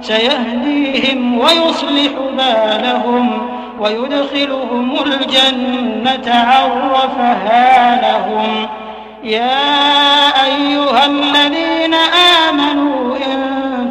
سيهديهم 0.00 1.38
ويصلح 1.38 2.12
بالهم 2.38 3.48
ويدخلهم 3.80 4.96
الجنة 5.06 6.34
عرفها 6.34 8.00
لهم. 8.02 8.66
يا 9.24 9.58
أيها 10.44 11.06
الذين 11.06 11.94
آمنوا 12.48 13.16
إن 13.16 13.40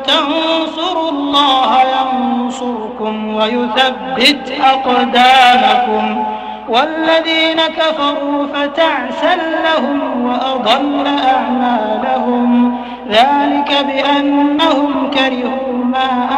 تنصروا 0.07 1.09
الله 1.09 1.77
ينصركم 1.81 3.35
ويثبت 3.35 4.53
أقدامكم. 4.63 6.23
والذين 6.69 7.61
كفروا 7.77 8.47
فتعسا 8.53 9.35
لهم 9.35 10.25
وأضل 10.25 11.05
أعمالهم. 11.27 12.77
ذلك 13.09 13.85
بأنهم 13.87 15.11
كرهوا 15.13 15.66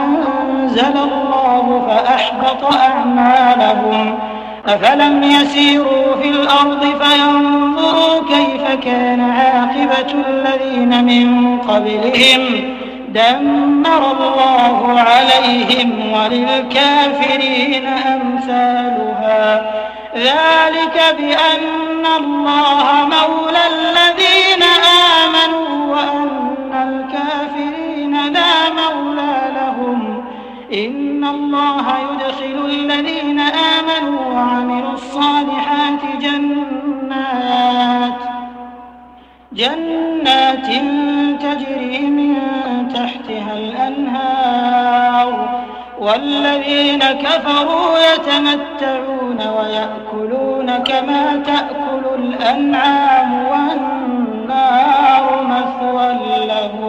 أنزل 0.04 0.98
الله 0.98 1.66
فأحبط 1.88 2.76
أعمالهم. 2.76 4.20
أفلم 4.68 5.24
يسيروا 5.24 6.16
في 6.22 6.30
الأرض 6.30 7.04
فينظروا 7.04 8.20
كيف 8.30 8.84
كان 8.84 9.22
عاقبة 9.22 10.14
الذين 10.30 11.06
من 11.06 11.58
قبلهم. 11.58 12.76
دمر 13.10 14.12
الله 14.12 15.00
عليهم 15.00 16.14
وللكافرين 16.14 17.88
أمثالها. 17.88 19.62
ذلك 20.16 21.16
بأن 21.18 22.06
الله 22.18 22.86
مولى 23.06 23.64
الذين 23.68 24.29
الصالحات 35.10 36.04
جنات 36.22 37.60
جنات 39.52 40.68
تجري 41.42 41.98
من 42.00 42.34
تحتها 42.94 43.54
الأنهار 43.54 45.32
والذين 46.00 47.00
كفروا 47.00 47.92
يتمتعون 48.14 49.40
ويأكلون 49.58 50.78
كما 50.78 51.24
تأكل 51.46 52.04
الأنعام 52.16 53.32
والنار 53.52 55.26
مثوى 55.44 56.10
لهم. 56.48 56.89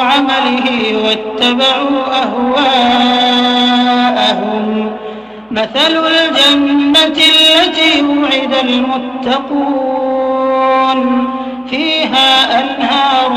عمله 0.00 0.96
واتبعوا 1.04 2.22
أهواءهم. 2.22 3.54
مثل 5.50 5.92
الجنة 6.06 6.98
التي 7.06 8.02
وعد 8.02 8.54
المتقون. 8.64 9.84
فيها 11.70 12.60
أنهار 12.60 13.30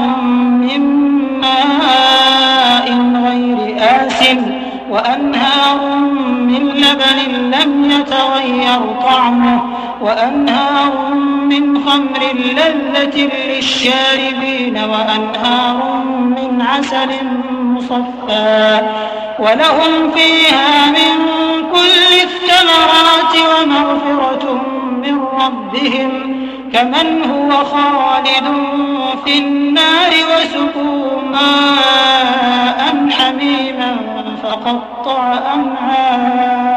من 0.61 0.81
ماء 1.41 2.87
غير 3.25 3.75
آس 3.79 4.21
وأنهار 4.89 5.79
من 6.27 6.69
لبن 6.69 7.19
لم 7.55 7.91
يتغير 7.91 8.81
طعمه 9.03 9.61
وأنهار 10.01 11.13
من 11.49 11.63
خمر 11.85 12.21
لذة 12.35 13.29
للشاربين 13.47 14.77
وأنهار 14.77 15.86
عسل 16.77 17.09
مصفى 17.51 18.81
ولهم 19.39 20.11
فيها 20.11 20.89
من 20.91 21.13
كل 21.73 22.13
الثمرات 22.23 23.35
ومغفرة 23.35 24.61
من 25.03 25.19
ربهم 25.41 26.37
كمن 26.73 27.31
هو 27.31 27.49
خالد 27.65 28.47
في 29.25 29.37
النار 29.37 30.11
وسقوا 30.11 31.21
ماء 31.21 33.09
حميما 33.09 33.97
فقطع 34.43 35.33
أمعاءهم 35.53 36.76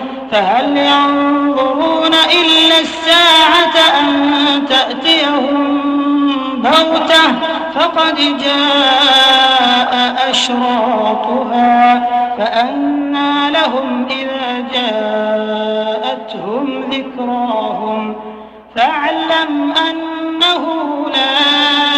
فهل 0.31 0.77
ينظرون 0.77 2.13
إلا 2.13 2.79
الساعة 2.79 3.99
أن 3.99 4.65
تأتيهم 4.69 5.81
بغتة؟ 6.61 7.21
فقد 7.75 8.15
جاء 8.37 10.15
أشراطها 10.29 12.09
فأنى 12.37 13.51
لهم 13.51 14.07
إذا 14.09 14.65
جاءتهم 14.73 16.65
ذكراهم. 16.91 18.15
فاعلم 18.75 19.73
أنه 19.89 20.63
لا 21.13 21.90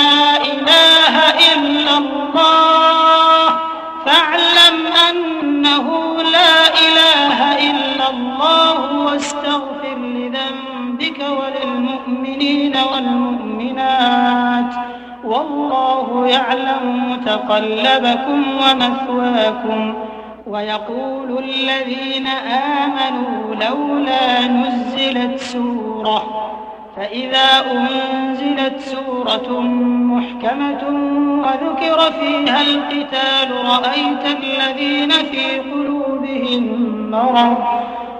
الله 8.44 9.06
واستغفر 9.06 9.98
لذنبك 9.98 11.25
وللمؤمنين 11.40 12.75
والمؤمنات. 12.94 14.75
والله 15.24 16.28
يعلم 16.28 17.12
متقلبكم 17.12 18.44
ومثواكم. 18.57 19.94
ويقول 20.48 21.44
الذين 21.44 22.28
آمنوا 22.78 23.56
لولا 23.56 24.48
نزلت 24.48 25.39
سورة. 25.39 26.50
فإذا 26.96 27.50
أنزلت 27.72 28.80
سورة 28.80 29.60
محكمة 30.13 30.84
وذكر 31.44 32.12
فيها 32.12 32.62
القتال 32.62 33.50
رأيت 33.66 34.25
الذين 34.25 35.10
في 35.10 35.60
قلوبهم 35.60 36.63
مرض. 37.12 37.57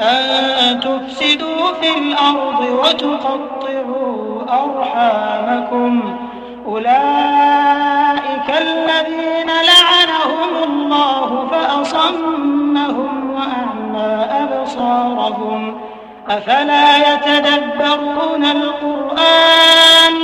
أن 0.00 0.80
تفسدوا 0.80 1.72
في 1.80 1.98
الأرض 1.98 2.60
وتقطعوا 2.60 4.42
أرحامكم 4.64 6.16
أولئك 6.66 8.48
الذين 8.60 9.46
لعنهم 9.46 10.62
الله 10.64 11.48
فأصمهم 11.50 13.30
وأعمى 13.34 14.26
أبصارهم 14.30 15.80
أفلا 16.28 16.96
يتدبرون 17.14 18.44
القرآن 18.44 20.14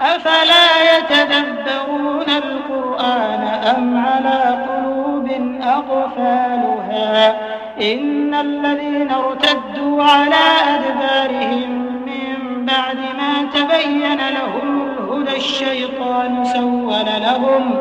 أفلا 0.00 0.96
يتدبرون 0.98 2.26
القرآن 2.28 3.42
أم 3.76 4.04
على 4.06 4.66
قلوب 4.68 5.28
أقفالها 5.62 7.55
إن 7.80 8.34
الذين 8.34 9.10
ارتدوا 9.10 10.02
على 10.02 10.44
أدبارهم 10.68 11.70
من 12.06 12.66
بعد 12.66 12.96
ما 12.96 13.50
تبين 13.54 14.16
لهم 14.16 14.82
الهدى 14.82 15.36
الشيطان 15.36 16.44
سول 16.44 17.06
لهم 17.22 17.74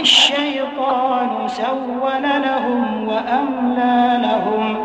الشيطان 0.00 1.48
سول 1.48 2.22
لهم 2.22 3.08
وأملى 3.08 4.20
لهم. 4.22 4.76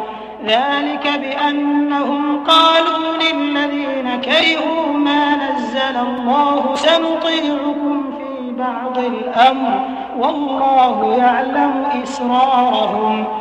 ذلك 0.46 1.20
بأنهم 1.20 2.44
قالوا 2.44 3.18
للذين 3.18 4.22
كرهوا 4.22 4.94
ما 4.94 5.36
نزل 5.36 5.98
الله 5.98 6.76
سنطيعكم 6.76 8.04
في 8.18 8.52
بعض 8.52 8.98
الأمر 8.98 9.82
والله 10.20 11.16
يعلم 11.18 11.86
إسرارهم. 12.04 13.41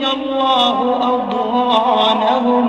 يخرج 0.00 0.20
الله 0.20 0.78
أضغانهم. 1.14 2.66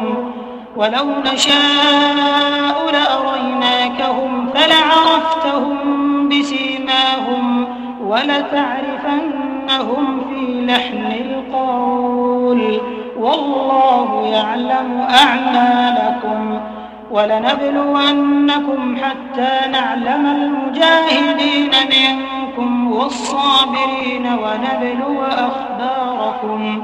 ولو 0.76 1.06
نشاء 1.34 2.92
لأريناكهم 2.92 4.50
فلعرفتهم 4.54 6.30
بسيماهم 6.30 7.68
ولتعرفنهم 8.08 10.06
في 10.30 10.66
لحن 10.66 11.12
القول. 11.12 12.80
والله 13.20 14.22
يعلم 14.26 15.08
أعمالكم 15.10 16.60
ولنبلونكم 17.12 18.98
حتى 18.98 19.52
نعلم 19.72 20.26
المجاهدين 20.26 21.72
منكم 21.92 22.92
والصابرين 22.92 24.26
ونبلو 24.26 25.24
أخباركم. 25.24 26.84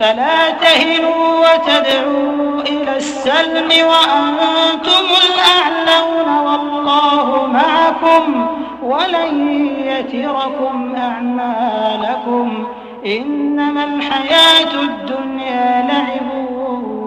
فلا 0.00 0.50
تهنوا 0.50 1.40
وتدعوا 1.40 2.60
إلى 2.62 2.96
السلم 2.96 3.68
وأنتم 3.86 5.04
الأعلون 5.26 6.38
والله 6.46 7.46
معكم 7.46 8.46
ولن 8.82 9.56
يتركم 9.84 10.94
أعمالكم 10.96 12.66
إنما 13.06 13.84
الحياة 13.84 14.72
الدنيا 14.82 15.86
لعب 15.88 16.48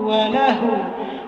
ولهو 0.03 0.77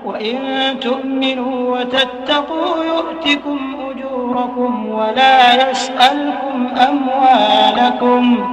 وإن 0.05 0.39
تؤمنوا 0.81 1.77
وتتقوا 1.79 2.83
يؤتكم 2.85 3.59
أجوركم 3.89 4.89
ولا 4.89 5.69
يسألكم 5.71 6.67
أموالكم 6.89 8.52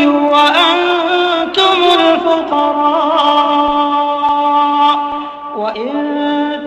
الفقراء 2.51 4.11
وإن 5.55 5.91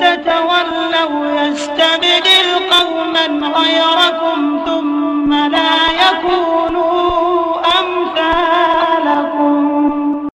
تتولوا 0.00 1.26
يستبدل 1.42 2.48
قوما 2.70 3.26
غيركم 3.58 4.23